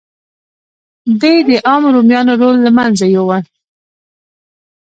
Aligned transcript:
دې 1.21 1.35
د 1.47 1.49
عامو 1.67 1.89
رومیانو 1.95 2.33
رول 2.41 2.57
له 2.65 2.71
منځه 2.77 3.05
یووړ 3.15 3.43